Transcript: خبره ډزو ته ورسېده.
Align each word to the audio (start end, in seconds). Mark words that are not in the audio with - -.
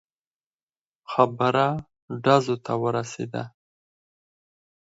خبره 1.11 1.67
ډزو 2.23 2.55
ته 2.65 2.73
ورسېده. 2.81 3.43